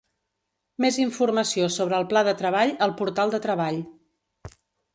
Més 0.85 0.97
informació 1.03 1.67
sobre 1.75 1.99
el 1.99 2.07
pla 2.15 2.25
de 2.29 2.35
treball 2.41 2.75
al 2.89 2.97
portal 3.03 3.37
de 3.37 3.43
Treball. 3.47 3.81